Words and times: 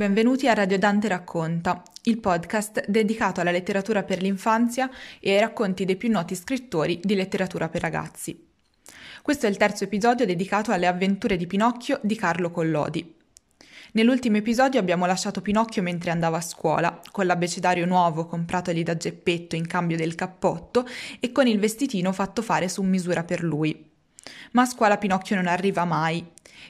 Benvenuti 0.00 0.48
a 0.48 0.54
Radio 0.54 0.78
Dante 0.78 1.08
Racconta, 1.08 1.82
il 2.04 2.20
podcast 2.20 2.88
dedicato 2.88 3.42
alla 3.42 3.50
letteratura 3.50 4.02
per 4.02 4.22
l'infanzia 4.22 4.88
e 5.20 5.34
ai 5.34 5.40
racconti 5.40 5.84
dei 5.84 5.96
più 5.96 6.08
noti 6.08 6.34
scrittori 6.34 6.98
di 7.02 7.14
letteratura 7.14 7.68
per 7.68 7.82
ragazzi. 7.82 8.48
Questo 9.20 9.44
è 9.44 9.50
il 9.50 9.58
terzo 9.58 9.84
episodio 9.84 10.24
dedicato 10.24 10.72
alle 10.72 10.86
avventure 10.86 11.36
di 11.36 11.46
Pinocchio 11.46 12.00
di 12.02 12.16
Carlo 12.16 12.50
Collodi. 12.50 13.14
Nell'ultimo 13.92 14.38
episodio 14.38 14.80
abbiamo 14.80 15.04
lasciato 15.04 15.42
Pinocchio 15.42 15.82
mentre 15.82 16.10
andava 16.10 16.38
a 16.38 16.40
scuola, 16.40 16.98
con 17.12 17.26
l'abbecedario 17.26 17.84
nuovo 17.84 18.24
compratogli 18.24 18.82
da 18.82 18.96
Geppetto 18.96 19.54
in 19.54 19.66
cambio 19.66 19.98
del 19.98 20.14
cappotto 20.14 20.88
e 21.20 21.30
con 21.30 21.46
il 21.46 21.58
vestitino 21.58 22.10
fatto 22.12 22.40
fare 22.40 22.70
su 22.70 22.80
misura 22.80 23.22
per 23.22 23.42
lui. 23.42 23.89
Ma 24.52 24.62
a 24.62 24.66
scuola 24.66 24.98
Pinocchio 24.98 25.36
non 25.36 25.46
arriva 25.46 25.84
mai 25.84 26.26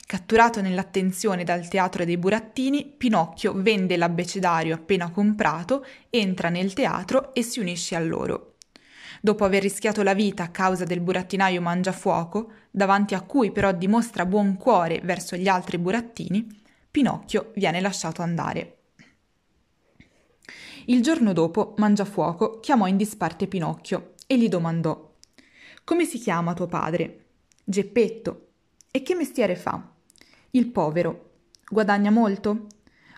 Catturato 0.06 0.60
nell'attenzione 0.60 1.44
dal 1.44 1.68
teatro 1.68 2.04
dei 2.04 2.16
burattini, 2.16 2.84
Pinocchio 2.84 3.52
vende 3.54 3.96
l'abbecedario 3.96 4.74
appena 4.74 5.10
comprato, 5.10 5.86
entra 6.10 6.48
nel 6.48 6.72
teatro 6.72 7.32
e 7.32 7.42
si 7.42 7.60
unisce 7.60 7.94
a 7.94 8.00
loro. 8.00 8.56
Dopo 9.20 9.44
aver 9.44 9.62
rischiato 9.62 10.02
la 10.02 10.14
vita 10.14 10.42
a 10.42 10.48
causa 10.48 10.84
del 10.84 11.00
burattinaio 11.00 11.60
Mangiafuoco, 11.60 12.52
davanti 12.70 13.14
a 13.14 13.20
cui 13.20 13.52
però 13.52 13.72
dimostra 13.72 14.26
buon 14.26 14.56
cuore 14.56 15.00
verso 15.04 15.36
gli 15.36 15.46
altri 15.46 15.78
burattini, 15.78 16.60
Pinocchio 16.90 17.52
viene 17.54 17.80
lasciato 17.80 18.22
andare. 18.22 18.78
Il 20.86 21.02
giorno 21.02 21.32
dopo 21.32 21.74
Mangiafuoco 21.76 22.58
chiamò 22.58 22.88
in 22.88 22.96
disparte 22.96 23.46
Pinocchio 23.46 24.14
e 24.26 24.36
gli 24.38 24.48
domandò 24.48 25.14
Come 25.84 26.04
si 26.04 26.18
chiama 26.18 26.54
tuo 26.54 26.66
padre? 26.66 27.26
Geppetto. 27.70 28.48
E 28.90 29.00
che 29.04 29.14
mestiere 29.14 29.54
fa? 29.54 29.80
Il 30.50 30.66
povero. 30.72 31.34
Guadagna 31.68 32.10
molto? 32.10 32.66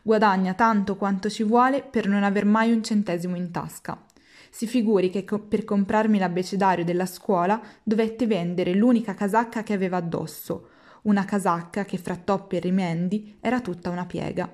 Guadagna 0.03 0.53
tanto 0.53 0.97
quanto 0.97 1.31
ci 1.31 1.43
vuole 1.43 1.83
per 1.83 2.07
non 2.07 2.23
aver 2.23 2.45
mai 2.45 2.71
un 2.71 2.85
centesimo 2.85 3.35
in 3.35 3.51
tasca. 3.51 4.05
Si 4.51 4.67
figuri 4.67 5.09
che 5.09 5.25
co- 5.25 5.39
per 5.39 5.65
comprarmi 5.65 6.19
l'abbecedario 6.19 6.85
della 6.85 7.07
scuola 7.07 7.63
dovette 7.83 8.27
vendere 8.27 8.75
l'unica 8.75 9.15
casacca 9.15 9.63
che 9.63 9.73
aveva 9.73 9.97
addosso, 9.97 10.69
una 11.05 11.25
casacca 11.25 11.87
che 11.87 11.97
fra 11.97 12.17
toppi 12.17 12.57
e 12.57 12.61
rimendi 12.61 13.39
era 13.41 13.63
tutta 13.63 13.89
una 13.89 14.05
piega. 14.05 14.53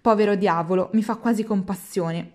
Povero 0.00 0.34
diavolo, 0.34 0.90
mi 0.94 1.04
fa 1.04 1.14
quasi 1.18 1.44
compassione. 1.44 2.32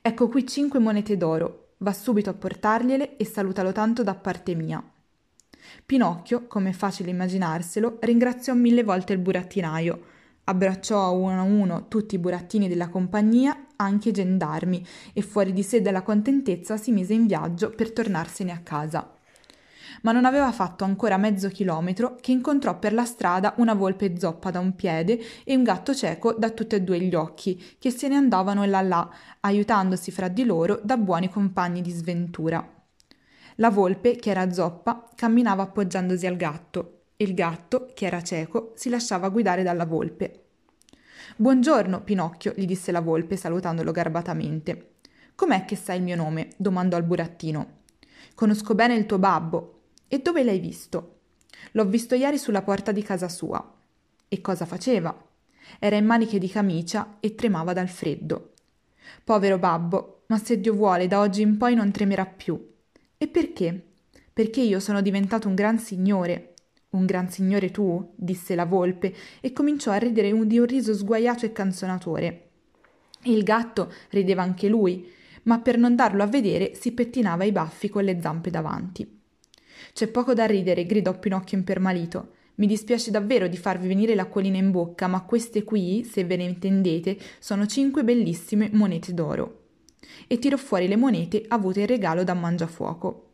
Ecco 0.00 0.28
qui 0.28 0.46
cinque 0.46 0.78
monete 0.78 1.16
d'oro, 1.16 1.72
va 1.78 1.92
subito 1.92 2.30
a 2.30 2.34
portargliele 2.34 3.16
e 3.16 3.24
salutalo 3.24 3.72
tanto 3.72 4.04
da 4.04 4.14
parte 4.14 4.54
mia. 4.54 4.80
Pinocchio, 5.84 6.46
come 6.46 6.70
è 6.70 6.72
facile 6.72 7.10
immaginarselo, 7.10 7.98
ringraziò 8.00 8.54
mille 8.54 8.84
volte 8.84 9.12
il 9.12 9.18
burattinaio, 9.18 10.00
abbracciò 10.44 11.02
a 11.04 11.10
uno 11.10 11.40
a 11.40 11.42
uno 11.42 11.88
tutti 11.88 12.16
i 12.16 12.18
burattini 12.18 12.68
della 12.68 12.88
compagnia, 12.88 13.66
anche 13.76 14.10
i 14.10 14.12
gendarmi, 14.12 14.84
e 15.12 15.22
fuori 15.22 15.52
di 15.52 15.62
sé 15.62 15.80
dalla 15.80 16.02
contentezza 16.02 16.76
si 16.76 16.92
mise 16.92 17.14
in 17.14 17.26
viaggio 17.26 17.70
per 17.70 17.92
tornarsene 17.92 18.52
a 18.52 18.58
casa. 18.58 19.14
Ma 20.02 20.12
non 20.12 20.24
aveva 20.24 20.50
fatto 20.52 20.84
ancora 20.84 21.16
mezzo 21.18 21.48
chilometro 21.48 22.16
che 22.20 22.32
incontrò 22.32 22.78
per 22.78 22.92
la 22.92 23.04
strada 23.04 23.54
una 23.58 23.74
volpe 23.74 24.18
zoppa 24.18 24.50
da 24.50 24.58
un 24.58 24.74
piede 24.74 25.20
e 25.44 25.54
un 25.54 25.62
gatto 25.62 25.94
cieco 25.94 26.32
da 26.32 26.50
tutti 26.50 26.74
e 26.74 26.82
due 26.82 27.00
gli 27.00 27.14
occhi, 27.14 27.76
che 27.78 27.90
se 27.90 28.08
ne 28.08 28.16
andavano 28.16 28.64
là 28.64 28.80
là, 28.80 29.10
aiutandosi 29.40 30.10
fra 30.10 30.28
di 30.28 30.44
loro 30.44 30.80
da 30.82 30.96
buoni 30.96 31.28
compagni 31.28 31.82
di 31.82 31.90
sventura. 31.90 32.79
La 33.60 33.68
volpe, 33.68 34.16
che 34.16 34.30
era 34.30 34.50
zoppa, 34.50 35.06
camminava 35.14 35.64
appoggiandosi 35.64 36.26
al 36.26 36.36
gatto 36.36 37.02
e 37.14 37.24
il 37.24 37.34
gatto, 37.34 37.90
che 37.92 38.06
era 38.06 38.22
cieco, 38.22 38.72
si 38.74 38.88
lasciava 38.88 39.28
guidare 39.28 39.62
dalla 39.62 39.84
volpe. 39.84 40.44
Buongiorno, 41.36 42.00
Pinocchio, 42.00 42.54
gli 42.56 42.64
disse 42.64 42.90
la 42.90 43.02
volpe 43.02 43.36
salutandolo 43.36 43.92
garbatamente. 43.92 44.92
Com'è 45.34 45.66
che 45.66 45.76
sai 45.76 45.98
il 45.98 46.02
mio 46.02 46.16
nome? 46.16 46.48
domandò 46.56 46.96
al 46.96 47.02
burattino. 47.02 47.80
Conosco 48.34 48.74
bene 48.74 48.94
il 48.94 49.04
tuo 49.04 49.18
babbo. 49.18 49.80
E 50.08 50.20
dove 50.20 50.42
l'hai 50.42 50.58
visto? 50.58 51.18
L'ho 51.72 51.84
visto 51.84 52.14
ieri 52.14 52.38
sulla 52.38 52.62
porta 52.62 52.92
di 52.92 53.02
casa 53.02 53.28
sua. 53.28 53.74
E 54.26 54.40
cosa 54.40 54.64
faceva? 54.64 55.14
Era 55.78 55.96
in 55.96 56.06
maniche 56.06 56.38
di 56.38 56.48
camicia 56.48 57.18
e 57.20 57.34
tremava 57.34 57.74
dal 57.74 57.88
freddo. 57.88 58.54
Povero 59.22 59.58
babbo, 59.58 60.22
ma 60.28 60.38
se 60.38 60.58
Dio 60.58 60.72
vuole, 60.72 61.06
da 61.06 61.20
oggi 61.20 61.42
in 61.42 61.58
poi 61.58 61.74
non 61.74 61.90
tremerà 61.90 62.24
più. 62.24 62.68
E 63.22 63.28
perché? 63.28 63.78
Perché 64.32 64.62
io 64.62 64.80
sono 64.80 65.02
diventato 65.02 65.46
un 65.46 65.54
gran 65.54 65.78
signore. 65.78 66.54
Un 66.92 67.04
gran 67.04 67.28
signore 67.28 67.70
tu? 67.70 68.14
disse 68.16 68.54
la 68.54 68.64
volpe 68.64 69.14
e 69.42 69.52
cominciò 69.52 69.90
a 69.90 69.98
ridere 69.98 70.32
di 70.46 70.58
un 70.58 70.64
riso 70.64 70.94
sguaiato 70.94 71.44
e 71.44 71.52
canzonatore. 71.52 72.48
Il 73.24 73.42
gatto 73.42 73.92
rideva 74.08 74.40
anche 74.40 74.68
lui, 74.68 75.06
ma 75.42 75.60
per 75.60 75.76
non 75.76 75.96
darlo 75.96 76.22
a 76.22 76.28
vedere 76.28 76.74
si 76.74 76.92
pettinava 76.92 77.44
i 77.44 77.52
baffi 77.52 77.90
con 77.90 78.04
le 78.04 78.18
zampe 78.22 78.48
davanti. 78.48 79.20
C'è 79.92 80.08
poco 80.08 80.32
da 80.32 80.46
ridere, 80.46 80.86
gridò 80.86 81.18
Pinocchio 81.18 81.58
impermalito. 81.58 82.30
Mi 82.54 82.66
dispiace 82.66 83.10
davvero 83.10 83.48
di 83.48 83.58
farvi 83.58 83.86
venire 83.86 84.14
l'acquolina 84.14 84.56
in 84.56 84.70
bocca, 84.70 85.08
ma 85.08 85.24
queste 85.24 85.62
qui, 85.62 86.04
se 86.04 86.24
ve 86.24 86.36
ne 86.36 86.44
intendete, 86.44 87.18
sono 87.38 87.66
cinque 87.66 88.02
bellissime 88.02 88.70
monete 88.72 89.12
d'oro 89.12 89.59
e 90.26 90.38
tirò 90.38 90.56
fuori 90.56 90.88
le 90.88 90.96
monete 90.96 91.44
avute 91.48 91.80
in 91.80 91.86
regalo 91.86 92.24
da 92.24 92.34
Mangiafuoco. 92.34 93.26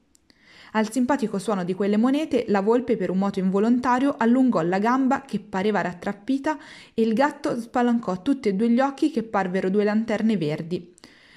Al 0.72 0.90
simpatico 0.90 1.38
suono 1.38 1.64
di 1.64 1.74
quelle 1.74 1.96
monete, 1.96 2.44
la 2.48 2.60
volpe 2.60 2.96
per 2.96 3.10
un 3.10 3.18
moto 3.18 3.38
involontario 3.38 4.14
allungò 4.18 4.60
la 4.60 4.78
gamba 4.78 5.22
che 5.22 5.40
pareva 5.40 5.80
rattrappita 5.80 6.58
e 6.92 7.02
il 7.02 7.14
gatto 7.14 7.58
spalancò 7.58 8.20
tutti 8.20 8.48
e 8.48 8.54
due 8.54 8.70
gli 8.70 8.80
occhi 8.80 9.10
che 9.10 9.22
parvero 9.22 9.70
due 9.70 9.84
lanterne 9.84 10.36
verdi. 10.36 10.94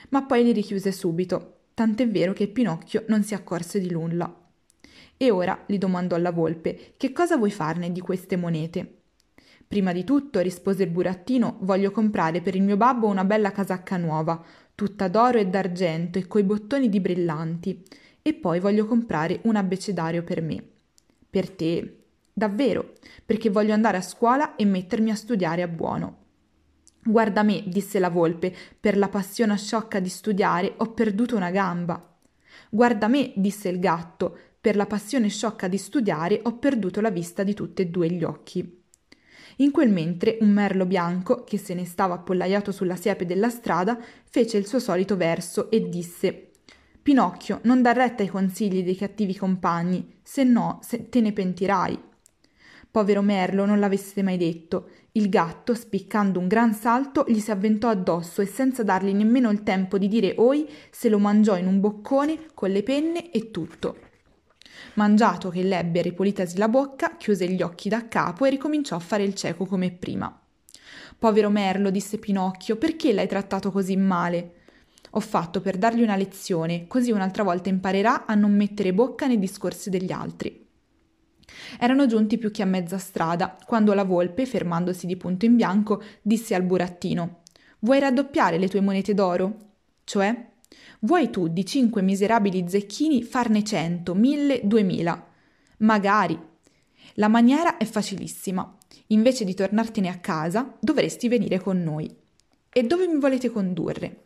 Ma 0.09 0.23
poi 0.23 0.43
li 0.43 0.51
richiuse 0.51 0.91
subito, 0.91 1.59
tant'è 1.73 2.09
vero 2.09 2.33
che 2.33 2.47
Pinocchio 2.47 3.05
non 3.07 3.23
si 3.23 3.33
accorse 3.33 3.79
di 3.79 3.91
nulla. 3.91 4.33
E 5.15 5.31
ora, 5.31 5.63
gli 5.65 5.77
domandò 5.77 6.15
alla 6.15 6.31
volpe, 6.31 6.93
che 6.97 7.13
cosa 7.13 7.37
vuoi 7.37 7.51
farne 7.51 7.91
di 7.91 8.01
queste 8.01 8.35
monete? 8.35 8.95
Prima 9.67 9.93
di 9.93 10.03
tutto, 10.03 10.39
rispose 10.39 10.83
il 10.83 10.89
burattino, 10.89 11.57
voglio 11.61 11.91
comprare 11.91 12.41
per 12.41 12.55
il 12.55 12.63
mio 12.63 12.75
babbo 12.75 13.05
una 13.07 13.23
bella 13.23 13.51
casacca 13.51 13.97
nuova, 13.97 14.43
tutta 14.79 15.09
d'oro 15.09 15.39
e 15.39 15.45
d'argento 15.45 16.19
e 16.19 16.25
coi 16.25 16.43
bottoni 16.43 16.87
di 16.87 17.01
brillanti, 17.01 17.83
e 18.21 18.33
poi 18.33 18.61
voglio 18.61 18.85
comprare 18.85 19.41
un 19.43 19.57
abbecedario 19.57 20.23
per 20.23 20.41
me. 20.41 20.63
Per 21.29 21.49
te. 21.49 21.97
Davvero, 22.31 22.93
perché 23.25 23.49
voglio 23.49 23.73
andare 23.73 23.97
a 23.97 24.01
scuola 24.01 24.55
e 24.55 24.63
mettermi 24.63 25.11
a 25.11 25.15
studiare 25.15 25.63
a 25.63 25.67
buono. 25.67 26.17
Guarda 27.03 27.43
me, 27.43 27.65
disse 27.67 27.99
la 27.99 28.09
volpe, 28.09 28.55
per 28.79 28.97
la 28.97 29.09
passione 29.09 29.57
sciocca 29.57 29.99
di 29.99 30.07
studiare 30.07 30.75
ho 30.77 30.93
perduto 30.93 31.35
una 31.35 31.51
gamba. 31.51 32.17
Guarda 32.69 33.09
me, 33.09 33.33
disse 33.35 33.67
il 33.67 33.79
gatto, 33.79 34.37
per 34.61 34.77
la 34.77 34.85
passione 34.85 35.27
sciocca 35.27 35.67
di 35.67 35.77
studiare 35.77 36.39
ho 36.41 36.57
perduto 36.57 37.01
la 37.01 37.11
vista 37.11 37.43
di 37.43 37.53
tutti 37.53 37.81
e 37.81 37.87
due 37.87 38.09
gli 38.09 38.23
occhi. 38.23 38.78
In 39.61 39.71
quel 39.71 39.91
mentre 39.91 40.37
un 40.39 40.51
merlo 40.51 40.85
bianco, 40.85 41.43
che 41.43 41.57
se 41.57 41.73
ne 41.73 41.85
stava 41.85 42.13
appollaiato 42.13 42.71
sulla 42.71 42.95
siepe 42.95 43.25
della 43.25 43.49
strada, 43.49 43.99
fece 44.29 44.57
il 44.57 44.65
suo 44.65 44.79
solito 44.79 45.17
verso 45.17 45.69
e 45.69 45.89
disse 45.89 46.51
Pinocchio, 47.01 47.59
non 47.63 47.81
dar 47.81 47.97
retta 47.97 48.23
ai 48.23 48.29
consigli 48.29 48.83
dei 48.83 48.95
cattivi 48.95 49.35
compagni, 49.35 50.19
se 50.23 50.45
no 50.45 50.79
se 50.81 51.09
te 51.09 51.19
ne 51.19 51.33
pentirai. 51.33 51.99
Povero 52.89 53.21
Merlo 53.21 53.65
non 53.65 53.79
l'avesse 53.79 54.23
mai 54.23 54.37
detto. 54.37 54.91
Il 55.11 55.27
gatto, 55.27 55.73
spiccando 55.73 56.39
un 56.39 56.47
gran 56.47 56.73
salto, 56.73 57.25
gli 57.27 57.39
si 57.39 57.51
avventò 57.51 57.89
addosso 57.89 58.41
e 58.41 58.45
senza 58.45 58.83
dargli 58.83 59.13
nemmeno 59.13 59.49
il 59.49 59.63
tempo 59.63 59.97
di 59.97 60.07
dire 60.07 60.35
oi, 60.37 60.69
se 60.89 61.09
lo 61.09 61.19
mangiò 61.19 61.57
in 61.57 61.67
un 61.67 61.81
boccone 61.81 62.45
con 62.53 62.69
le 62.69 62.81
penne 62.81 63.29
e 63.31 63.51
tutto. 63.51 64.08
Mangiato 64.95 65.49
che 65.49 65.63
l'ebbe 65.63 66.01
ripolitasi 66.01 66.57
la 66.57 66.67
bocca, 66.67 67.15
chiuse 67.17 67.47
gli 67.47 67.61
occhi 67.61 67.89
da 67.89 68.07
capo 68.07 68.45
e 68.45 68.49
ricominciò 68.49 68.95
a 68.95 68.99
fare 68.99 69.23
il 69.23 69.35
cieco 69.35 69.65
come 69.65 69.91
prima. 69.91 70.39
Povero 71.17 71.49
Merlo, 71.49 71.89
disse 71.89 72.17
Pinocchio, 72.17 72.77
perché 72.77 73.13
l'hai 73.13 73.27
trattato 73.27 73.71
così 73.71 73.95
male? 73.97 74.53
Ho 75.11 75.19
fatto 75.19 75.59
per 75.61 75.77
dargli 75.77 76.01
una 76.01 76.15
lezione, 76.15 76.87
così 76.87 77.11
un'altra 77.11 77.43
volta 77.43 77.69
imparerà 77.69 78.25
a 78.25 78.35
non 78.35 78.55
mettere 78.55 78.93
bocca 78.93 79.27
nei 79.27 79.39
discorsi 79.39 79.89
degli 79.89 80.11
altri. 80.11 80.67
Erano 81.79 82.05
giunti 82.05 82.37
più 82.37 82.51
che 82.51 82.61
a 82.61 82.65
mezza 82.65 82.97
strada, 82.97 83.57
quando 83.65 83.93
la 83.93 84.03
volpe, 84.03 84.45
fermandosi 84.45 85.07
di 85.07 85.17
punto 85.17 85.45
in 85.45 85.55
bianco, 85.55 86.01
disse 86.21 86.53
al 86.53 86.63
burattino 86.63 87.41
Vuoi 87.79 87.99
raddoppiare 87.99 88.57
le 88.57 88.67
tue 88.67 88.81
monete 88.81 89.13
d'oro? 89.13 89.55
Cioè? 90.03 90.47
Vuoi 91.01 91.29
tu 91.29 91.47
di 91.47 91.65
cinque 91.65 92.01
miserabili 92.01 92.65
zecchini 92.67 93.23
farne 93.23 93.63
cento, 93.63 94.13
mille, 94.13 94.61
duemila? 94.63 95.27
Magari. 95.77 96.37
La 97.15 97.27
maniera 97.27 97.77
è 97.77 97.85
facilissima. 97.85 98.77
Invece 99.07 99.45
di 99.45 99.53
tornartene 99.53 100.09
a 100.09 100.19
casa, 100.19 100.75
dovresti 100.79 101.27
venire 101.27 101.59
con 101.59 101.81
noi. 101.81 102.13
E 102.69 102.83
dove 102.83 103.07
mi 103.07 103.19
volete 103.19 103.49
condurre? 103.49 104.25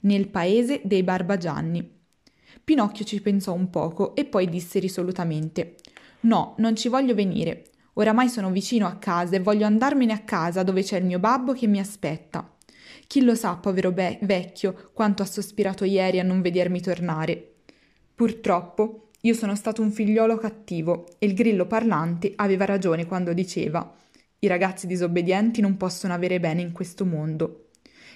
Nel 0.00 0.28
paese 0.28 0.80
dei 0.84 1.02
Barbagianni. 1.02 1.94
Pinocchio 2.64 3.04
ci 3.04 3.20
pensò 3.20 3.52
un 3.52 3.68
poco 3.70 4.14
e 4.14 4.24
poi 4.24 4.48
disse 4.48 4.78
risolutamente: 4.78 5.76
No, 6.20 6.54
non 6.58 6.74
ci 6.76 6.88
voglio 6.88 7.14
venire. 7.14 7.70
Oramai 7.94 8.28
sono 8.28 8.50
vicino 8.50 8.86
a 8.86 8.96
casa 8.96 9.36
e 9.36 9.40
voglio 9.40 9.66
andarmene 9.66 10.12
a 10.12 10.20
casa 10.20 10.62
dove 10.62 10.82
c'è 10.82 10.98
il 10.98 11.04
mio 11.04 11.18
babbo 11.18 11.52
che 11.52 11.66
mi 11.66 11.78
aspetta. 11.78 12.55
Chi 13.06 13.22
lo 13.22 13.34
sa, 13.34 13.56
povero 13.56 13.92
be- 13.92 14.18
vecchio, 14.22 14.90
quanto 14.92 15.22
ha 15.22 15.26
sospirato 15.26 15.84
ieri 15.84 16.18
a 16.18 16.24
non 16.24 16.40
vedermi 16.40 16.80
tornare. 16.80 17.54
Purtroppo 18.14 19.10
io 19.20 19.34
sono 19.34 19.54
stato 19.54 19.82
un 19.82 19.90
figliolo 19.90 20.36
cattivo 20.36 21.06
e 21.18 21.26
il 21.26 21.34
grillo 21.34 21.66
parlante 21.66 22.32
aveva 22.36 22.64
ragione 22.64 23.06
quando 23.06 23.32
diceva 23.32 23.94
i 24.38 24.48
ragazzi 24.48 24.86
disobbedienti 24.86 25.60
non 25.60 25.76
possono 25.76 26.12
avere 26.12 26.38
bene 26.38 26.60
in 26.60 26.72
questo 26.72 27.04
mondo. 27.04 27.70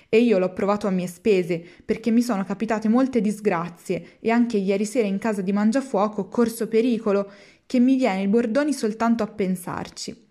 E 0.08 0.20
io 0.20 0.38
l'ho 0.38 0.52
provato 0.52 0.86
a 0.86 0.90
mie 0.90 1.06
spese, 1.06 1.64
perché 1.84 2.10
mi 2.10 2.20
sono 2.20 2.44
capitate 2.44 2.88
molte 2.88 3.20
disgrazie 3.20 4.18
e 4.20 4.30
anche 4.30 4.56
ieri 4.56 4.84
sera 4.84 5.06
in 5.06 5.18
casa 5.18 5.40
di 5.40 5.52
Mangiafuoco 5.52 6.28
corso 6.28 6.68
pericolo 6.68 7.30
che 7.64 7.78
mi 7.78 7.96
viene 7.96 8.22
il 8.22 8.28
Bordoni 8.28 8.72
soltanto 8.72 9.22
a 9.22 9.28
pensarci. 9.28 10.29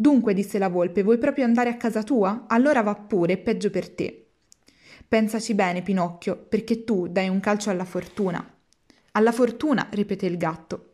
Dunque, 0.00 0.32
disse 0.32 0.56
la 0.56 0.70
volpe, 0.70 1.02
vuoi 1.02 1.18
proprio 1.18 1.44
andare 1.44 1.68
a 1.68 1.76
casa 1.76 2.02
tua? 2.02 2.46
Allora 2.48 2.80
va 2.80 2.94
pure, 2.94 3.36
peggio 3.36 3.68
per 3.68 3.90
te. 3.90 4.28
Pensaci 5.06 5.52
bene, 5.52 5.82
Pinocchio, 5.82 6.38
perché 6.38 6.84
tu 6.84 7.06
dai 7.06 7.28
un 7.28 7.38
calcio 7.38 7.68
alla 7.68 7.84
fortuna. 7.84 8.42
Alla 9.12 9.30
fortuna, 9.30 9.86
ripeté 9.90 10.24
il 10.24 10.38
gatto. 10.38 10.92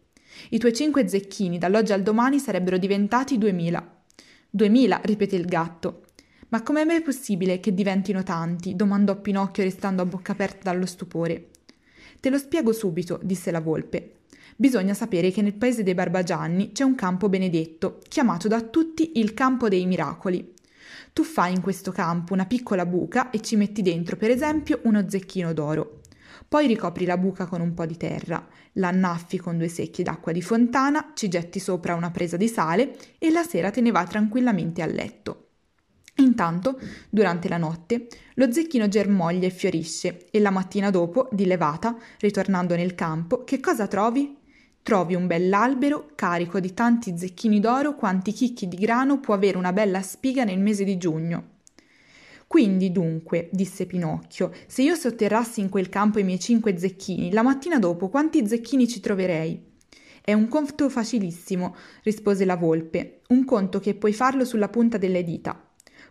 I 0.51 0.59
tuoi 0.59 0.73
cinque 0.73 1.07
zecchini 1.07 1.57
dall'oggi 1.57 1.93
al 1.93 2.03
domani 2.03 2.41
sarebbero 2.41 2.79
diventati 2.79 3.39
duemila. 3.39 4.03
Duemila, 4.51 5.01
ripeté 5.05 5.37
il 5.37 5.47
gatto. 5.47 6.07
Ma 6.49 6.65
com'è 6.65 6.83
mai 6.83 7.01
possibile 7.01 7.61
che 7.61 7.73
diventino 7.73 8.25
tanti? 8.25 8.75
domandò 8.75 9.21
Pinocchio 9.21 9.63
restando 9.63 10.03
a 10.03 10.07
bocca 10.07 10.33
aperta 10.33 10.73
dallo 10.73 10.85
stupore. 10.85 11.51
Te 12.19 12.29
lo 12.29 12.39
spiego 12.39 12.73
subito, 12.73 13.21
disse 13.23 13.53
la 13.53 13.61
volpe. 13.61 14.16
Bisogna 14.59 14.95
sapere 14.95 15.31
che 15.31 15.43
nel 15.43 15.53
paese 15.53 15.83
dei 15.83 15.93
Barbagianni 15.93 16.73
c'è 16.73 16.83
un 16.83 16.95
campo 16.95 17.29
benedetto, 17.29 18.01
chiamato 18.09 18.49
da 18.49 18.63
tutti 18.63 19.19
il 19.19 19.35
campo 19.35 19.69
dei 19.69 19.85
miracoli. 19.85 20.55
Tu 21.13 21.25
fai 21.25 21.53
in 21.53 21.61
questo 21.61 21.93
campo 21.93 22.33
una 22.33 22.47
piccola 22.47 22.87
buca 22.87 23.29
e 23.29 23.43
ci 23.43 23.57
metti 23.57 23.83
dentro, 23.83 24.17
per 24.17 24.31
esempio, 24.31 24.81
uno 24.85 25.11
zecchino 25.11 25.53
d'oro. 25.53 26.01
Poi 26.49 26.67
ricopri 26.67 27.05
la 27.05 27.19
buca 27.19 27.45
con 27.45 27.61
un 27.61 27.75
po' 27.75 27.85
di 27.85 27.99
terra, 27.99 28.47
l'annaffi 28.75 29.37
con 29.37 29.59
due 29.59 29.69
secchi 29.69 30.03
d'acqua 30.03 30.33
di 30.33 30.41
fontana, 30.41 31.13
ci 31.15 31.29
getti 31.29 31.59
sopra 31.59 31.95
una 31.95 32.11
presa 32.11 32.39
di 32.39 32.49
sale 32.49 32.97
e 33.19 33.31
la 33.31 33.43
sera 33.43 33.71
te 33.71 33.83
ne 33.83 33.91
va 33.91 34.05
tranquillamente 34.05 34.81
a 34.81 34.87
letto. 34.87 35.49
Intanto, 36.17 36.81
durante 37.11 37.51
la 37.51 37.59
notte, 37.59 38.07
lo 38.37 38.51
zecchino 38.51 38.89
germoglia 38.89 39.47
e 39.47 39.51
fiorisce 39.51 40.29
e 40.31 40.41
la 40.41 40.51
mattina 40.51 40.89
dopo, 40.89 41.29
di 41.31 41.45
levata, 41.45 41.95
ritornando 42.21 42.75
nel 42.75 42.95
campo, 42.95 43.45
che 43.45 43.61
cosa 43.61 43.87
trovi? 43.87 44.45
Trovi 44.87 45.17
un 45.17 45.27
bell'albero 45.27 46.11
carico 46.15 46.61
di 46.61 46.73
tanti 46.73 47.19
zecchini 47.19 47.59
d'oro 47.59 47.97
quanti 47.97 48.31
chicchi 48.31 48.69
di 48.69 48.77
grano 48.77 49.19
può 49.19 49.35
avere 49.35 49.59
una 49.59 49.73
bella 49.73 50.01
spiga 50.01 50.45
nel 50.45 50.61
mese 50.61 50.85
di 50.85 50.97
giugno. 50.97 51.55
Quindi, 52.47 52.93
dunque, 52.93 53.49
disse 53.51 53.87
Pinocchio, 53.87 54.53
se 54.69 54.83
io 54.83 54.95
sotterrassi 54.95 55.59
in 55.59 55.71
quel 55.71 55.89
campo 55.89 56.21
i 56.21 56.23
miei 56.23 56.39
cinque 56.39 56.79
zecchini, 56.79 57.33
la 57.33 57.43
mattina 57.43 57.81
dopo 57.81 58.09
quanti 58.09 58.47
zecchini 58.47 58.87
ci 58.87 59.01
troverei? 59.01 59.61
È 60.23 60.33
un 60.33 60.47
conto 60.47 60.89
facilissimo, 60.89 61.75
rispose 62.05 62.45
la 62.45 62.57
volpe, 62.57 63.23
un 63.31 63.45
conto 63.45 63.81
che 63.81 63.97
puoi 63.97 64.13
farlo 64.13 64.45
sulla 64.45 64.69
punta 64.69 64.99
delle 64.99 65.25
dita. 65.25 65.61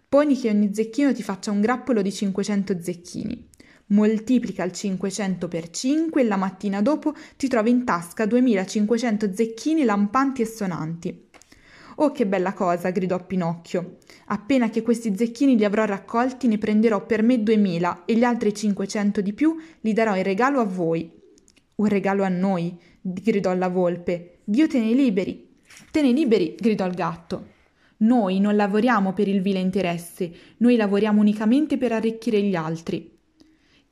Poni 0.09 0.37
che 0.37 0.49
ogni 0.49 0.75
zecchino 0.75 1.13
ti 1.13 1.23
faccia 1.23 1.49
un 1.49 1.61
grappolo 1.61 2.01
di 2.01 2.11
500 2.11 2.81
zecchini 2.81 3.47
moltiplica 3.87 4.63
il 4.63 4.71
500 4.71 5.47
per 5.47 5.69
5 5.69 6.21
e 6.21 6.25
la 6.25 6.37
mattina 6.37 6.81
dopo 6.81 7.13
ti 7.37 7.47
trovi 7.47 7.69
in 7.69 7.83
tasca 7.83 8.25
2500 8.25 9.33
zecchini 9.33 9.83
lampanti 9.83 10.41
e 10.41 10.45
sonanti. 10.45 11.23
Oh, 11.97 12.11
che 12.11 12.25
bella 12.25 12.53
cosa! 12.53 12.89
gridò 12.89 13.23
Pinocchio. 13.25 13.97
Appena 14.25 14.69
che 14.69 14.81
questi 14.81 15.15
zecchini 15.15 15.55
li 15.55 15.63
avrò 15.63 15.85
raccolti, 15.85 16.47
ne 16.47 16.57
prenderò 16.57 17.05
per 17.05 17.23
me 17.23 17.41
2000 17.41 18.03
e 18.05 18.15
gli 18.15 18.23
altri 18.23 18.53
500 18.53 19.21
di 19.21 19.33
più 19.33 19.55
li 19.81 19.93
darò 19.93 20.15
in 20.15 20.23
regalo 20.23 20.59
a 20.59 20.65
voi. 20.65 21.09
Un 21.75 21.87
regalo 21.87 22.23
a 22.23 22.29
noi, 22.29 22.77
gridò 22.99 23.53
la 23.53 23.69
volpe. 23.69 24.39
Dio 24.43 24.67
te 24.67 24.79
ne 24.79 24.91
liberi. 24.91 25.55
Te 25.89 26.01
ne 26.01 26.11
liberi, 26.11 26.55
gridò 26.59 26.85
il 26.85 26.95
gatto. 26.95 27.53
Noi 27.97 28.41
non 28.41 28.57
lavoriamo 28.57 29.13
per 29.13 29.29
il 29.29 29.41
vile 29.41 29.59
interesse, 29.59 30.29
noi 30.57 30.75
lavoriamo 30.75 31.21
unicamente 31.21 31.77
per 31.77 31.93
arricchire 31.93 32.41
gli 32.41 32.55
altri. 32.55 33.14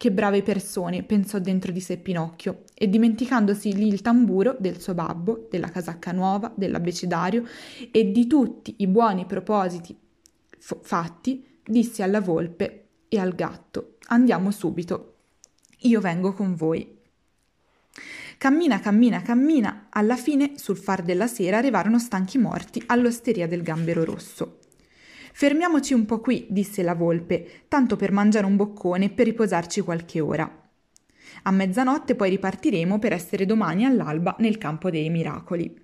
Che 0.04 0.12
brave 0.12 0.44
persone, 0.44 1.04
pensò 1.04 1.40
dentro 1.40 1.72
di 1.72 1.80
sé 1.80 1.96
Pinocchio, 1.96 2.64
e 2.74 2.90
dimenticandosi 2.90 3.74
lì 3.74 3.88
il 3.88 4.02
tamburo 4.02 4.54
del 4.60 4.82
suo 4.82 4.94
babbo, 4.94 5.48
della 5.50 5.70
casacca 5.70 6.12
nuova, 6.12 6.52
dell'abbecedario 6.54 7.46
e 7.90 8.12
di 8.12 8.28
tutti 8.28 8.76
i 8.80 8.88
buoni 8.88 9.26
propositi 9.26 9.98
f- 10.60 10.78
fatti, 10.82 11.62
disse 11.64 12.04
alla 12.04 12.20
volpe 12.20 12.88
e 13.08 13.18
al 13.18 13.34
gatto: 13.34 13.96
Andiamo 14.08 14.52
subito. 14.52 15.14
Io 15.84 16.02
vengo 16.02 16.34
con 16.34 16.54
voi. 16.54 17.00
Cammina, 18.38 18.82
cammina, 18.82 19.22
cammina. 19.22 19.88
Alla 19.90 20.18
fine, 20.18 20.58
sul 20.58 20.76
far 20.76 21.02
della 21.02 21.28
sera, 21.28 21.60
arrivarono 21.60 21.98
stanchi 21.98 22.38
morti 22.38 22.84
all'osteria 22.88 23.48
del 23.48 23.62
gambero 23.64 24.04
rosso. 24.04 24.58
Fermiamoci 25.36 25.96
un 25.96 26.06
po' 26.06 26.20
qui, 26.20 26.46
disse 26.50 26.84
la 26.84 26.94
volpe, 26.94 27.64
tanto 27.68 27.96
per 27.96 28.12
mangiare 28.12 28.46
un 28.46 28.56
boccone 28.56 29.06
e 29.06 29.10
per 29.10 29.26
riposarci 29.26 29.82
qualche 29.82 30.20
ora. 30.20 30.70
A 31.42 31.52
mezzanotte 31.52 32.14
poi 32.14 32.30
ripartiremo 32.30 33.00
per 33.00 33.14
essere 33.14 33.48
domani 33.48 33.84
all'alba 33.84 34.36
nel 34.38 34.60
campo 34.60 34.92
dei 34.92 35.10
miracoli. 35.10 35.76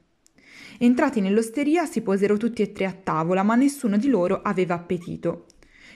Entrati 0.77 1.19
nell'osteria 1.19 1.87
si 1.87 2.01
posero 2.01 2.37
tutti 2.37 2.61
e 2.61 2.71
tre 2.71 2.85
a 2.85 2.93
tavola, 2.93 3.41
ma 3.41 3.55
nessuno 3.55 3.97
di 3.97 4.07
loro 4.07 4.39
aveva 4.43 4.75
appetito. 4.75 5.45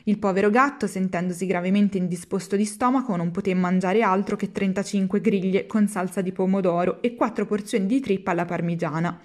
Il 0.05 0.17
povero 0.17 0.49
gatto, 0.49 0.87
sentendosi 0.87 1.45
gravemente 1.45 1.99
indisposto 1.99 2.55
di 2.55 2.65
stomaco, 2.65 3.15
non 3.15 3.29
poté 3.29 3.53
mangiare 3.53 4.01
altro 4.01 4.35
che 4.35 4.51
35 4.51 5.21
griglie 5.21 5.67
con 5.67 5.87
salsa 5.87 6.21
di 6.21 6.31
pomodoro 6.31 7.03
e 7.03 7.13
quattro 7.13 7.45
porzioni 7.45 7.85
di 7.85 7.99
trippa 7.99 8.31
alla 8.31 8.45
parmigiana, 8.45 9.17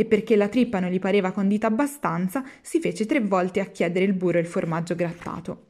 e 0.00 0.06
perché 0.06 0.34
la 0.34 0.48
trippa 0.48 0.80
non 0.80 0.88
gli 0.88 0.98
pareva 0.98 1.30
condita 1.30 1.66
abbastanza, 1.66 2.42
si 2.62 2.80
fece 2.80 3.04
tre 3.04 3.20
volte 3.20 3.60
a 3.60 3.66
chiedere 3.66 4.06
il 4.06 4.14
burro 4.14 4.38
e 4.38 4.40
il 4.40 4.46
formaggio 4.46 4.94
grattato. 4.94 5.66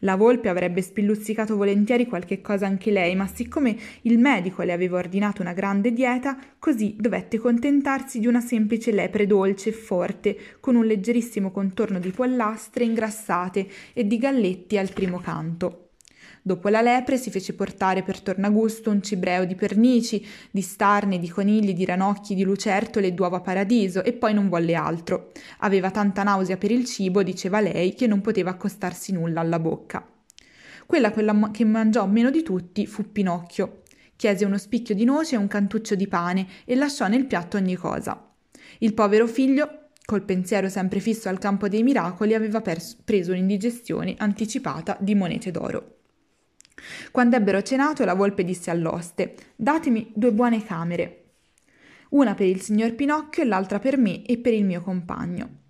La 0.00 0.14
volpe 0.14 0.48
avrebbe 0.48 0.80
spilluzzicato 0.80 1.56
volentieri 1.56 2.06
qualche 2.06 2.40
cosa 2.40 2.66
anche 2.66 2.92
lei, 2.92 3.16
ma 3.16 3.26
siccome 3.26 3.76
il 4.02 4.20
medico 4.20 4.62
le 4.62 4.72
aveva 4.72 4.98
ordinato 4.98 5.42
una 5.42 5.54
grande 5.54 5.92
dieta, 5.92 6.38
così 6.60 6.94
dovette 6.96 7.38
contentarsi 7.38 8.20
di 8.20 8.28
una 8.28 8.40
semplice 8.40 8.92
lepre 8.92 9.26
dolce 9.26 9.70
e 9.70 9.72
forte, 9.72 10.36
con 10.60 10.76
un 10.76 10.84
leggerissimo 10.84 11.50
contorno 11.50 11.98
di 11.98 12.10
pollastre 12.10 12.84
ingrassate 12.84 13.66
e 13.92 14.06
di 14.06 14.18
galletti 14.18 14.78
al 14.78 14.92
primo 14.92 15.18
canto. 15.18 15.83
Dopo 16.46 16.68
la 16.68 16.82
lepre 16.82 17.16
si 17.16 17.30
fece 17.30 17.54
portare 17.54 18.02
per 18.02 18.20
tornagusto 18.20 18.90
un 18.90 19.02
cibreo 19.02 19.46
di 19.46 19.54
pernici, 19.54 20.22
di 20.50 20.60
starne, 20.60 21.18
di 21.18 21.30
conigli, 21.30 21.72
di 21.72 21.86
ranocchi, 21.86 22.34
di 22.34 22.42
lucertole 22.42 23.06
e 23.06 23.12
d'uova 23.12 23.40
paradiso 23.40 24.04
e 24.04 24.12
poi 24.12 24.34
non 24.34 24.50
volle 24.50 24.74
altro. 24.74 25.32
Aveva 25.60 25.90
tanta 25.90 26.22
nausea 26.22 26.58
per 26.58 26.70
il 26.70 26.84
cibo, 26.84 27.22
diceva 27.22 27.60
lei, 27.60 27.94
che 27.94 28.06
non 28.06 28.20
poteva 28.20 28.50
accostarsi 28.50 29.10
nulla 29.10 29.40
alla 29.40 29.58
bocca. 29.58 30.06
Quella, 30.84 31.12
quella 31.12 31.48
che 31.50 31.64
mangiò 31.64 32.06
meno 32.06 32.28
di 32.28 32.42
tutti 32.42 32.86
fu 32.86 33.10
Pinocchio. 33.10 33.80
Chiese 34.14 34.44
uno 34.44 34.58
spicchio 34.58 34.94
di 34.94 35.04
noce 35.04 35.36
e 35.36 35.38
un 35.38 35.48
cantuccio 35.48 35.94
di 35.94 36.06
pane 36.06 36.46
e 36.66 36.74
lasciò 36.74 37.08
nel 37.08 37.24
piatto 37.24 37.56
ogni 37.56 37.74
cosa. 37.74 38.22
Il 38.80 38.92
povero 38.92 39.26
figlio 39.26 39.88
col 40.04 40.24
pensiero 40.24 40.68
sempre 40.68 41.00
fisso 41.00 41.30
al 41.30 41.38
campo 41.38 41.68
dei 41.68 41.82
miracoli, 41.82 42.34
aveva 42.34 42.60
pers- 42.60 42.98
preso 43.02 43.32
un'indigestione 43.32 44.14
anticipata 44.18 44.98
di 45.00 45.14
monete 45.14 45.50
d'oro. 45.50 46.00
Quando 47.10 47.36
ebbero 47.36 47.62
cenato, 47.62 48.04
la 48.04 48.14
volpe 48.14 48.44
disse 48.44 48.70
all'oste: 48.70 49.34
Datemi 49.56 50.12
due 50.14 50.32
buone 50.32 50.64
camere, 50.64 51.24
una 52.10 52.34
per 52.34 52.46
il 52.46 52.60
signor 52.60 52.94
Pinocchio 52.94 53.42
e 53.42 53.46
l'altra 53.46 53.78
per 53.78 53.98
me 53.98 54.24
e 54.24 54.38
per 54.38 54.54
il 54.54 54.64
mio 54.64 54.80
compagno. 54.80 55.62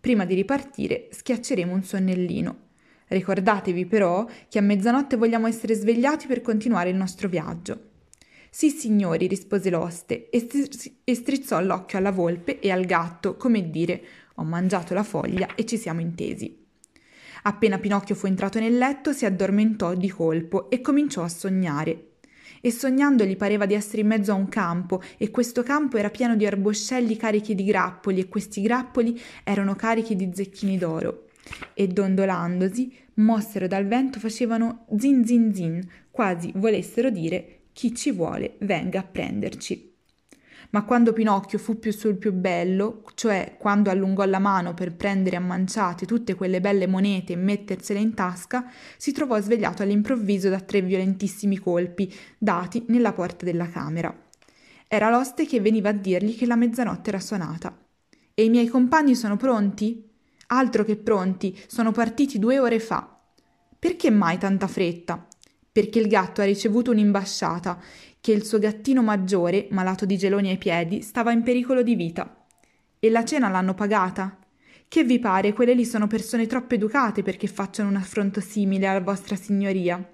Prima 0.00 0.24
di 0.24 0.34
ripartire, 0.34 1.08
schiacceremo 1.10 1.72
un 1.72 1.82
sonnellino. 1.82 2.68
Ricordatevi 3.08 3.86
però 3.86 4.26
che 4.48 4.58
a 4.58 4.62
mezzanotte 4.62 5.16
vogliamo 5.16 5.46
essere 5.46 5.74
svegliati 5.74 6.26
per 6.26 6.40
continuare 6.40 6.90
il 6.90 6.96
nostro 6.96 7.28
viaggio. 7.28 7.88
Sì, 8.48 8.70
signori, 8.70 9.26
rispose 9.26 9.68
l'oste 9.68 10.30
e, 10.30 10.40
str- 10.40 10.92
strizzò 11.04 11.60
l'occhio 11.60 11.98
alla 11.98 12.12
volpe 12.12 12.60
e 12.60 12.70
al 12.70 12.84
gatto, 12.84 13.36
come 13.36 13.68
dire: 13.68 14.02
Ho 14.36 14.44
mangiato 14.44 14.94
la 14.94 15.02
foglia 15.02 15.54
e 15.54 15.66
ci 15.66 15.76
siamo 15.76 16.00
intesi. 16.00 16.59
Appena 17.42 17.78
Pinocchio 17.78 18.14
fu 18.14 18.26
entrato 18.26 18.58
nel 18.58 18.76
letto, 18.76 19.12
si 19.12 19.24
addormentò 19.24 19.94
di 19.94 20.08
colpo 20.08 20.70
e 20.70 20.80
cominciò 20.80 21.22
a 21.22 21.28
sognare. 21.28 22.06
E 22.60 22.70
sognando 22.70 23.24
gli 23.24 23.36
pareva 23.36 23.64
di 23.64 23.74
essere 23.74 24.02
in 24.02 24.08
mezzo 24.08 24.32
a 24.32 24.34
un 24.34 24.48
campo, 24.48 25.02
e 25.16 25.30
questo 25.30 25.62
campo 25.62 25.96
era 25.96 26.10
pieno 26.10 26.36
di 26.36 26.44
arboscelli 26.44 27.16
carichi 27.16 27.54
di 27.54 27.64
grappoli, 27.64 28.20
e 28.20 28.28
questi 28.28 28.60
grappoli 28.60 29.18
erano 29.44 29.74
carichi 29.74 30.14
di 30.14 30.30
zecchini 30.32 30.76
d'oro. 30.76 31.28
E 31.72 31.88
dondolandosi, 31.88 32.92
mossero 33.14 33.66
dal 33.66 33.86
vento, 33.86 34.18
facevano 34.18 34.84
zin 34.98 35.26
zin 35.26 35.54
zin, 35.54 35.88
quasi 36.10 36.52
volessero 36.54 37.10
dire 37.10 37.60
chi 37.72 37.94
ci 37.94 38.12
vuole 38.12 38.56
venga 38.58 39.00
a 39.00 39.04
prenderci. 39.04 39.89
Ma 40.70 40.84
quando 40.84 41.12
Pinocchio 41.12 41.58
fu 41.58 41.78
più 41.78 41.90
sul 41.90 42.16
più 42.16 42.32
bello, 42.32 43.02
cioè 43.14 43.56
quando 43.58 43.90
allungò 43.90 44.24
la 44.24 44.38
mano 44.38 44.72
per 44.72 44.94
prendere 44.94 45.36
a 45.36 45.40
manciate 45.40 46.06
tutte 46.06 46.34
quelle 46.34 46.60
belle 46.60 46.86
monete 46.86 47.32
e 47.32 47.36
mettersele 47.36 47.98
in 47.98 48.14
tasca, 48.14 48.70
si 48.96 49.10
trovò 49.10 49.40
svegliato 49.40 49.82
all'improvviso 49.82 50.48
da 50.48 50.60
tre 50.60 50.80
violentissimi 50.80 51.58
colpi 51.58 52.12
dati 52.38 52.84
nella 52.88 53.12
porta 53.12 53.44
della 53.44 53.68
camera. 53.68 54.16
Era 54.86 55.10
l'oste 55.10 55.44
che 55.44 55.60
veniva 55.60 55.88
a 55.88 55.92
dirgli 55.92 56.36
che 56.36 56.46
la 56.46 56.56
mezzanotte 56.56 57.10
era 57.10 57.20
suonata. 57.20 57.76
E 58.32 58.44
i 58.44 58.48
miei 58.48 58.68
compagni 58.68 59.16
sono 59.16 59.36
pronti? 59.36 60.08
Altro 60.52 60.84
che 60.84 60.96
pronti, 60.96 61.56
sono 61.66 61.90
partiti 61.90 62.38
due 62.38 62.58
ore 62.58 62.78
fa. 62.78 63.20
Perché 63.78 64.10
mai 64.10 64.38
tanta 64.38 64.66
fretta? 64.66 65.26
Perché 65.72 65.98
il 65.98 66.08
gatto 66.08 66.40
ha 66.40 66.44
ricevuto 66.44 66.90
un'imbasciata, 66.90 67.80
che 68.20 68.32
il 68.32 68.44
suo 68.44 68.58
gattino 68.58 69.02
maggiore, 69.02 69.68
malato 69.70 70.04
di 70.04 70.18
geloni 70.18 70.50
ai 70.50 70.58
piedi, 70.58 71.00
stava 71.00 71.32
in 71.32 71.42
pericolo 71.42 71.82
di 71.82 71.94
vita. 71.94 72.44
E 72.98 73.08
la 73.08 73.24
cena 73.24 73.48
l'hanno 73.48 73.74
pagata? 73.74 74.38
Che 74.88 75.04
vi 75.04 75.20
pare, 75.20 75.52
quelle 75.52 75.72
lì 75.72 75.84
sono 75.84 76.08
persone 76.08 76.46
troppo 76.46 76.74
educate 76.74 77.22
perché 77.22 77.46
facciano 77.46 77.88
un 77.88 77.96
affronto 77.96 78.40
simile 78.40 78.88
alla 78.88 79.00
vostra 79.00 79.36
signoria. 79.36 80.04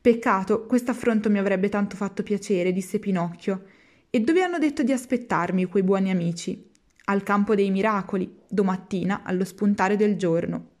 Peccato, 0.00 0.64
questo 0.64 0.92
affronto 0.92 1.28
mi 1.28 1.38
avrebbe 1.38 1.68
tanto 1.68 1.94
fatto 1.94 2.22
piacere, 2.22 2.72
disse 2.72 2.98
Pinocchio. 2.98 3.64
E 4.08 4.20
dove 4.20 4.42
hanno 4.42 4.58
detto 4.58 4.82
di 4.82 4.92
aspettarmi 4.92 5.66
quei 5.66 5.82
buoni 5.82 6.10
amici? 6.10 6.70
Al 7.04 7.22
campo 7.22 7.54
dei 7.54 7.70
miracoli, 7.70 8.34
domattina, 8.48 9.22
allo 9.22 9.44
spuntare 9.44 9.96
del 9.96 10.16
giorno. 10.16 10.77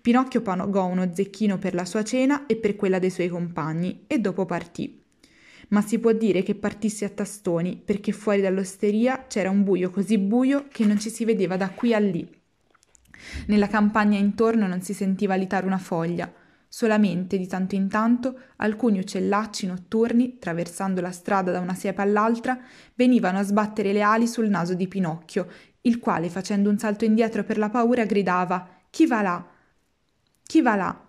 Pinocchio 0.00 0.40
pagò 0.42 0.86
uno 0.86 1.14
zecchino 1.14 1.58
per 1.58 1.74
la 1.74 1.84
sua 1.84 2.02
cena 2.02 2.46
e 2.46 2.56
per 2.56 2.76
quella 2.76 2.98
dei 2.98 3.10
suoi 3.10 3.28
compagni 3.28 4.04
e 4.06 4.18
dopo 4.18 4.44
partì. 4.44 5.02
Ma 5.68 5.82
si 5.82 5.98
può 5.98 6.12
dire 6.12 6.42
che 6.42 6.54
partisse 6.54 7.04
a 7.04 7.08
tastoni 7.08 7.80
perché 7.84 8.12
fuori 8.12 8.40
dall'osteria 8.40 9.26
c'era 9.26 9.50
un 9.50 9.64
buio 9.64 9.90
così 9.90 10.18
buio 10.18 10.66
che 10.68 10.84
non 10.84 10.98
ci 10.98 11.10
si 11.10 11.24
vedeva 11.24 11.56
da 11.56 11.70
qui 11.70 11.92
a 11.92 11.98
lì. 11.98 12.28
Nella 13.46 13.66
campagna 13.66 14.18
intorno 14.18 14.66
non 14.66 14.82
si 14.82 14.94
sentiva 14.94 15.34
litare 15.34 15.66
una 15.66 15.78
foglia, 15.78 16.32
solamente 16.68 17.38
di 17.38 17.46
tanto 17.46 17.74
in 17.74 17.88
tanto 17.88 18.38
alcuni 18.56 18.98
uccellacci 18.98 19.66
notturni, 19.66 20.38
traversando 20.38 21.00
la 21.00 21.10
strada 21.10 21.50
da 21.50 21.60
una 21.60 21.74
siepe 21.74 22.02
all'altra, 22.02 22.58
venivano 22.94 23.38
a 23.38 23.42
sbattere 23.42 23.92
le 23.92 24.02
ali 24.02 24.26
sul 24.26 24.48
naso 24.48 24.74
di 24.74 24.86
Pinocchio, 24.86 25.48
il 25.82 25.98
quale, 25.98 26.28
facendo 26.28 26.68
un 26.68 26.78
salto 26.78 27.04
indietro 27.04 27.44
per 27.44 27.58
la 27.58 27.70
paura, 27.70 28.04
gridava 28.04 28.68
Chi 28.90 29.06
va 29.06 29.22
là? 29.22 29.50
Chi 30.46 30.62
va 30.62 30.76
là? 30.76 31.06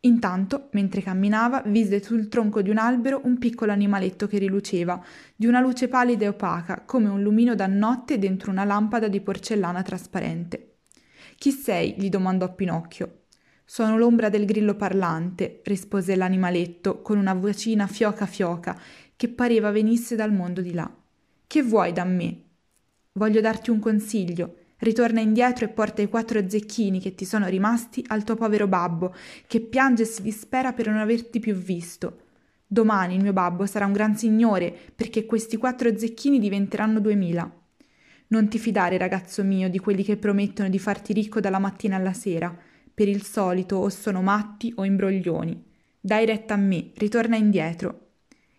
Intanto, 0.00 0.68
mentre 0.72 1.00
camminava, 1.00 1.62
vide 1.66 2.02
sul 2.02 2.28
tronco 2.28 2.60
di 2.60 2.68
un 2.68 2.76
albero 2.76 3.22
un 3.24 3.38
piccolo 3.38 3.72
animaletto 3.72 4.26
che 4.26 4.38
riluceva, 4.38 5.02
di 5.34 5.46
una 5.46 5.60
luce 5.60 5.88
pallida 5.88 6.26
e 6.26 6.28
opaca, 6.28 6.82
come 6.84 7.08
un 7.08 7.22
lumino 7.22 7.54
da 7.54 7.66
notte 7.66 8.18
dentro 8.18 8.50
una 8.50 8.64
lampada 8.64 9.08
di 9.08 9.20
porcellana 9.20 9.82
trasparente. 9.82 10.74
Chi 11.36 11.50
sei? 11.50 11.94
gli 11.96 12.10
domandò 12.10 12.54
Pinocchio. 12.54 13.22
Sono 13.64 13.96
l'ombra 13.96 14.28
del 14.28 14.44
grillo 14.44 14.76
parlante, 14.76 15.62
rispose 15.64 16.14
l'animaletto 16.14 17.00
con 17.00 17.18
una 17.18 17.34
vocina 17.34 17.86
fioca 17.86 18.26
fioca 18.26 18.78
che 19.16 19.28
pareva 19.28 19.70
venisse 19.70 20.14
dal 20.14 20.32
mondo 20.32 20.60
di 20.60 20.72
là. 20.72 20.88
Che 21.46 21.62
vuoi 21.62 21.92
da 21.92 22.04
me? 22.04 22.42
Voglio 23.12 23.40
darti 23.40 23.70
un 23.70 23.80
consiglio. 23.80 24.56
Ritorna 24.78 25.20
indietro 25.20 25.64
e 25.64 25.68
porta 25.68 26.02
i 26.02 26.08
quattro 26.08 26.48
zecchini 26.48 27.00
che 27.00 27.14
ti 27.14 27.24
sono 27.24 27.46
rimasti 27.46 28.04
al 28.08 28.24
tuo 28.24 28.34
povero 28.34 28.66
babbo, 28.66 29.14
che 29.46 29.60
piange 29.60 30.02
e 30.02 30.06
si 30.06 30.22
dispera 30.22 30.72
per 30.72 30.88
non 30.88 30.98
averti 30.98 31.40
più 31.40 31.54
visto. 31.54 32.20
Domani 32.66 33.14
il 33.14 33.22
mio 33.22 33.32
babbo 33.32 33.64
sarà 33.64 33.86
un 33.86 33.92
gran 33.92 34.16
signore, 34.16 34.76
perché 34.94 35.24
questi 35.24 35.56
quattro 35.56 35.96
zecchini 35.96 36.38
diventeranno 36.38 37.00
duemila. 37.00 37.50
Non 38.28 38.48
ti 38.48 38.58
fidare, 38.58 38.98
ragazzo 38.98 39.44
mio, 39.44 39.70
di 39.70 39.78
quelli 39.78 40.02
che 40.02 40.16
promettono 40.16 40.68
di 40.68 40.78
farti 40.78 41.12
ricco 41.12 41.40
dalla 41.40 41.60
mattina 41.60 41.96
alla 41.96 42.12
sera. 42.12 42.54
Per 42.92 43.08
il 43.08 43.22
solito 43.22 43.76
o 43.76 43.88
sono 43.88 44.20
matti 44.20 44.72
o 44.76 44.84
imbroglioni. 44.84 45.64
Dai 46.00 46.26
retta 46.26 46.54
a 46.54 46.56
me, 46.56 46.90
ritorna 46.96 47.36
indietro. 47.36 48.08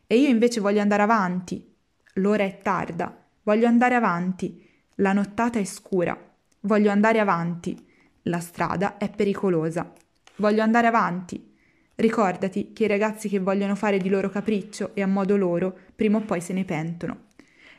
E 0.08 0.18
io 0.18 0.30
invece 0.30 0.62
voglio 0.62 0.80
andare 0.80 1.04
avanti. 1.04 1.76
L'ora 2.14 2.44
è 2.44 2.60
tarda, 2.62 3.26
voglio 3.44 3.68
andare 3.68 3.96
avanti. 3.96 4.67
La 5.00 5.14
nottata 5.14 5.60
è 5.60 5.64
scura. 5.64 6.18
Voglio 6.62 6.90
andare 6.90 7.20
avanti. 7.20 7.78
La 8.24 8.40
strada 8.40 8.98
è 8.98 9.12
pericolosa. 9.12 9.94
Voglio 10.38 10.64
andare 10.64 10.88
avanti. 10.88 11.54
Ricordati 11.94 12.74
che 12.74 12.86
i 12.86 12.88
ragazzi 12.88 13.30
che 13.30 13.38
vogliono 13.38 13.76
fare 13.76 14.00
di 14.00 14.10
loro 14.10 14.32
capriccio 14.32 14.96
e 14.96 15.04
a 15.04 15.08
modo 15.08 15.38
loro, 15.38 15.78
prima 15.96 16.18
o 16.18 16.22
poi 16.22 16.42
se 16.42 16.54
ne 16.54 16.66
pentono. 16.66 17.26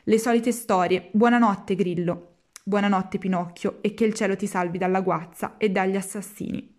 Le 0.03 0.17
solite 0.17 0.53
storie. 0.53 1.09
Buonanotte, 1.11 1.75
Grillo. 1.75 2.35
Buonanotte, 2.63 3.17
Pinocchio, 3.17 3.79
e 3.81 3.93
che 3.93 4.05
il 4.05 4.13
cielo 4.13 4.37
ti 4.37 4.47
salvi 4.47 4.77
dalla 4.77 5.01
guazza 5.01 5.57
e 5.57 5.69
dagli 5.71 5.97
assassini. 5.97 6.73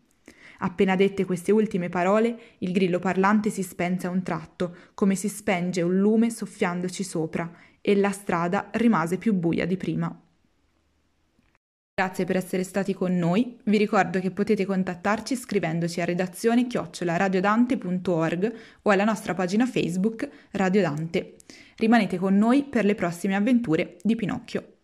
Appena 0.61 0.97
dette 0.97 1.27
queste 1.27 1.53
ultime 1.53 1.91
parole, 1.91 2.57
il 2.61 2.73
grillo 2.73 2.99
parlante 2.99 3.51
si 3.51 3.63
spense 3.63 4.07
a 4.07 4.11
un 4.11 4.23
tratto, 4.23 4.75
come 4.95 5.17
si 5.17 5.29
spenge 5.29 5.83
un 5.83 5.99
lume 5.99 6.31
soffiandoci 6.31 7.03
sopra, 7.03 7.51
e 7.83 7.95
la 7.95 8.11
strada 8.11 8.71
rimase 8.73 9.19
più 9.19 9.35
buia 9.35 9.67
di 9.67 9.77
prima. 9.77 10.19
Grazie 12.01 12.25
per 12.25 12.37
essere 12.37 12.65
stati 12.65 12.95
con 12.95 13.15
noi. 13.19 13.59
Vi 13.63 13.77
ricordo 13.77 14.21
che 14.21 14.31
potete 14.31 14.65
contattarci 14.65 15.37
scrivendoci 15.37 16.01
a 16.01 16.07
redazione 16.07 16.67
chiocciolaradiodante.org 16.67 18.55
o 18.81 18.91
alla 18.91 19.05
nostra 19.05 19.35
pagina 19.35 19.67
Facebook 19.67 20.27
Radio 20.53 20.81
Dante. 20.81 21.35
Rimanete 21.77 22.17
con 22.17 22.39
noi 22.39 22.65
per 22.65 22.87
le 22.87 22.95
prossime 22.95 23.35
avventure 23.37 23.99
di 24.03 24.15
Pinocchio. 24.15 24.80